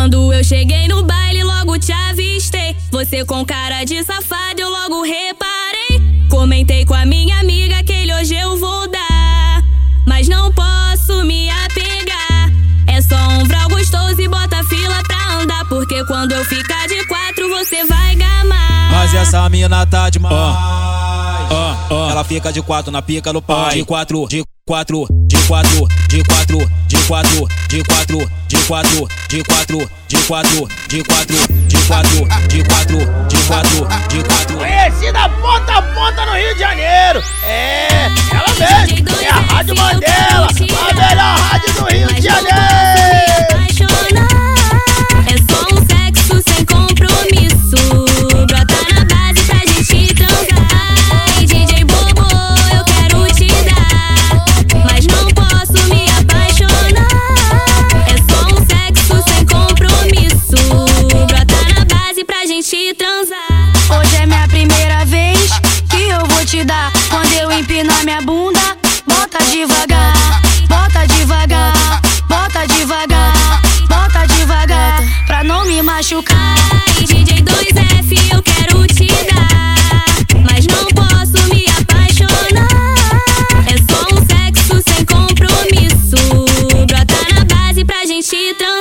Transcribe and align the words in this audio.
Quando 0.00 0.32
eu 0.32 0.42
cheguei 0.42 0.88
no 0.88 1.02
baile, 1.02 1.44
logo 1.44 1.78
te 1.78 1.92
avistei. 1.92 2.74
Você 2.90 3.22
com 3.22 3.44
cara 3.44 3.84
de 3.84 4.02
safado, 4.02 4.58
eu 4.58 4.70
logo 4.70 5.02
reparei. 5.02 6.26
Comentei 6.30 6.86
com 6.86 6.94
a 6.94 7.04
minha 7.04 7.38
amiga 7.38 7.84
que 7.84 7.92
ele 7.92 8.14
hoje 8.14 8.34
eu 8.34 8.56
vou 8.56 8.90
dar. 8.90 9.62
Mas 10.06 10.26
não 10.26 10.50
posso 10.54 11.22
me 11.26 11.50
apegar. 11.50 12.50
É 12.86 13.02
só 13.02 13.14
um 13.14 13.44
vral 13.44 13.68
gostoso 13.68 14.18
e 14.18 14.26
bota 14.26 14.64
fila 14.64 15.02
pra 15.06 15.34
andar. 15.34 15.68
Porque 15.68 16.02
quando 16.06 16.32
eu 16.32 16.46
ficar 16.46 16.88
de 16.88 17.06
quatro, 17.06 17.50
você 17.50 17.84
vai 17.84 18.16
gamar. 18.16 18.92
Mas 18.92 19.12
essa 19.12 19.46
mina 19.50 19.84
tá 19.84 20.08
demais. 20.08 20.32
Uh, 20.32 21.94
uh. 21.94 22.10
Ela 22.10 22.24
fica 22.24 22.50
de 22.50 22.62
quatro 22.62 22.90
na 22.90 23.02
pica 23.02 23.34
do 23.34 23.42
pai. 23.42 23.74
De 23.74 23.84
quatro, 23.84 24.26
de 24.26 24.42
quatro, 24.66 25.06
de 25.26 25.39
quatro, 25.50 25.88
de 26.06 26.22
quatro, 26.22 26.58
de 26.86 26.96
quatro, 27.08 27.48
de 27.68 27.82
quatro, 27.82 28.30
de 28.46 28.62
quatro, 28.68 29.08
de 29.28 29.42
quatro, 29.42 29.90
de 30.06 30.22
quatro, 30.22 30.68
de 30.86 31.02
quatro, 31.02 31.48
de 31.66 31.82
quatro, 31.88 32.28
de 32.46 32.62
quatro, 32.62 32.98
de 33.26 33.36
quatro, 33.48 33.88
de 34.08 34.22
quatro. 34.22 34.56
Conhecida 34.58 35.28
ponta 35.28 35.72
a 35.74 35.82
ponta 35.82 36.26
no 36.26 36.34
Rio 36.34 36.54
de 36.54 36.60
Janeiro. 36.60 37.20
É, 37.44 38.06
ela 38.30 38.84
mesmo. 38.86 39.08
É 39.20 39.28
a 39.28 39.40
Rádio 39.40 39.74
Mandela, 39.74 40.29
Quando 67.08 67.32
eu 67.32 67.50
empinar 67.52 68.04
minha 68.04 68.20
bunda, 68.22 68.76
bota 69.06 69.38
devagar, 69.50 70.40
bota 70.68 71.06
devagar, 71.06 72.00
bota 72.28 72.66
devagar, 72.66 73.60
bota 73.88 74.26
devagar, 74.26 75.02
pra 75.26 75.42
não 75.42 75.64
me 75.64 75.82
machucar. 75.82 76.54
Ai, 76.72 77.04
DJ 77.04 77.42
2F, 77.42 78.32
eu 78.32 78.42
quero 78.42 78.86
te 78.86 79.08
dar. 79.32 80.04
Mas 80.48 80.66
não 80.66 80.86
posso 80.88 81.42
me 81.52 81.66
apaixonar. 81.80 82.68
É 83.66 83.76
só 83.92 84.00
um 84.14 84.18
sexo 84.24 84.80
sem 84.88 85.04
compromisso. 85.04 86.16
Brota 86.86 87.34
na 87.34 87.44
base 87.44 87.84
pra 87.84 88.04
gente 88.06 88.54
transar. 88.54 88.79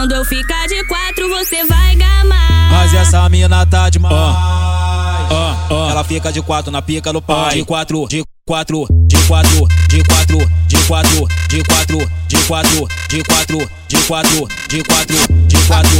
Quando 0.00 0.12
eu 0.12 0.24
ficar 0.24 0.66
de 0.66 0.82
quatro, 0.84 1.28
você 1.28 1.62
vai 1.66 1.94
gamar. 1.94 2.70
Mas 2.72 2.94
essa 2.94 3.28
mina 3.28 3.66
tá 3.66 3.90
demais. 3.90 4.14
Uh, 4.14 5.74
uh, 5.74 5.90
Ela 5.90 6.02
fica 6.02 6.32
de 6.32 6.40
quatro 6.40 6.72
na 6.72 6.80
pica 6.80 7.12
do 7.12 7.20
pai. 7.20 7.56
De 7.56 7.64
quatro, 7.66 8.08
de 8.08 8.24
quatro, 8.46 8.86
de 9.06 9.18
quatro, 9.26 9.68
de 9.86 10.02
quatro, 10.02 10.38
de 10.66 10.78
quatro, 10.78 10.78
de 10.78 10.82
quatro, 10.84 11.28
de 11.48 11.62
quatro, 11.62 11.98
de 12.28 12.42
quatro, 12.46 12.88
de 13.08 13.22
quatro, 13.24 13.68
de 13.88 13.98
quatro, 14.06 14.48
de 14.70 14.82
quatro, 14.82 15.16
de 15.46 15.66
quatro, 15.66 15.99